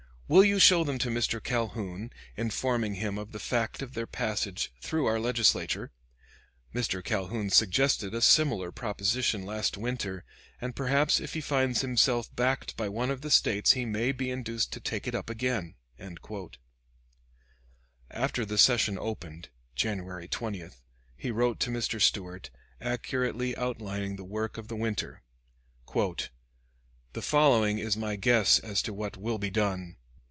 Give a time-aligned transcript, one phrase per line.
[0.33, 1.43] Will you show them to Mr.
[1.43, 5.91] Calhoun, informing him of the fact of their passage through our Legislature!
[6.73, 7.03] Mr.
[7.03, 10.23] Calhoun suggested a similar proposition last winter;
[10.61, 14.31] and perhaps if he finds himself backed by one of the States he may be
[14.31, 15.75] induced to take it up again."
[18.09, 20.69] After the session opened, January 20,
[21.17, 21.99] he wrote to Mr.
[21.99, 25.23] Stuart, accurately outlining the work of the winter:
[25.93, 29.97] "The following is my guess as to what will be done.